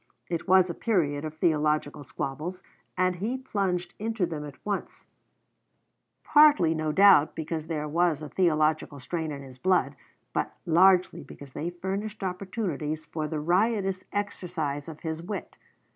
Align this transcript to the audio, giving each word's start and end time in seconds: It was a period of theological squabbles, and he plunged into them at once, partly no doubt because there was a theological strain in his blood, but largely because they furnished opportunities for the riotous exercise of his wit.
It 0.29 0.47
was 0.47 0.67
a 0.67 0.73
period 0.73 1.23
of 1.25 1.35
theological 1.35 2.01
squabbles, 2.01 2.63
and 2.97 3.17
he 3.17 3.37
plunged 3.37 3.93
into 3.99 4.25
them 4.25 4.43
at 4.43 4.57
once, 4.65 5.05
partly 6.23 6.73
no 6.73 6.91
doubt 6.91 7.35
because 7.35 7.67
there 7.67 7.87
was 7.87 8.23
a 8.23 8.29
theological 8.29 8.99
strain 8.99 9.31
in 9.31 9.43
his 9.43 9.59
blood, 9.59 9.95
but 10.33 10.57
largely 10.65 11.21
because 11.23 11.53
they 11.53 11.69
furnished 11.69 12.23
opportunities 12.23 13.05
for 13.05 13.27
the 13.27 13.39
riotous 13.39 14.03
exercise 14.11 14.89
of 14.89 15.01
his 15.01 15.21
wit. 15.21 15.59